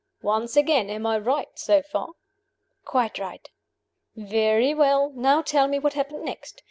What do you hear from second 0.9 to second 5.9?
I right so far?" "Quite right." "Very well. Now tell me